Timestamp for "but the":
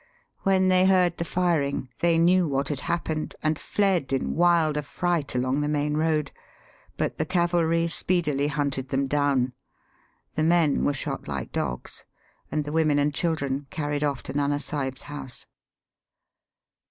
6.97-7.25